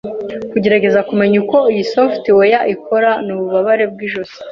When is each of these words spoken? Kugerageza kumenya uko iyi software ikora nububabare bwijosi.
Kugerageza 0.51 0.99
kumenya 1.09 1.35
uko 1.43 1.57
iyi 1.71 1.83
software 1.93 2.59
ikora 2.73 3.09
nububabare 3.25 3.83
bwijosi. 3.93 4.37